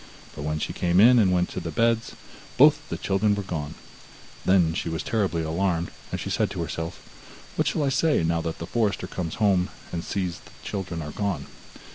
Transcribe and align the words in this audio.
But 0.35 0.41
when 0.41 0.57
she 0.57 0.73
came 0.73 0.99
in, 0.99 1.19
and 1.19 1.31
went 1.31 1.47
to 1.49 1.59
the 1.59 1.69
beds, 1.69 2.15
both 2.57 2.89
the 2.89 2.97
children 2.97 3.35
were 3.35 3.43
gone. 3.43 3.75
Then 4.45 4.73
she 4.73 4.89
was 4.89 5.03
terribly 5.03 5.43
alarmed, 5.43 5.91
and 6.09 6.19
she 6.19 6.31
said 6.31 6.49
to 6.49 6.63
herself: 6.63 6.99
'What 7.55 7.67
shall 7.67 7.83
I 7.83 7.89
say 7.89 8.23
now 8.23 8.39
when 8.41 8.55
the 8.57 8.65
forester 8.65 9.05
comes 9.05 9.35
home 9.35 9.69
and 9.91 10.03
sees 10.03 10.39
that 10.39 10.45
the 10.45 10.67
children 10.67 11.03
are 11.03 11.11
gone? 11.11 11.45